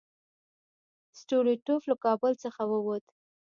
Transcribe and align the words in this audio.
سټولیټوف 1.19 1.81
له 1.89 1.95
کابل 2.05 2.31
څخه 2.43 2.61
ووت. 2.71 3.05